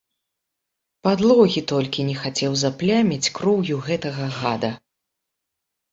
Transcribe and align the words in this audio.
Падлогі 1.07 1.61
толькі 1.73 2.07
не 2.09 2.15
хацеў 2.23 2.51
запляміць 2.63 3.31
кроўю 3.41 3.75
гэтага 3.89 4.25
гада! 4.43 4.71